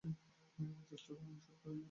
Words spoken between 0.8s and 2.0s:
চেষ্টা করা নিষেধ, বুঝেছ?